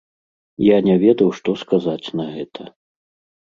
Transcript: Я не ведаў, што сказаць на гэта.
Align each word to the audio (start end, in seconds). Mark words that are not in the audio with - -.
Я 0.67 0.77
не 0.87 0.95
ведаў, 1.03 1.29
што 1.41 1.49
сказаць 1.65 2.07
на 2.21 2.27
гэта. 2.33 2.61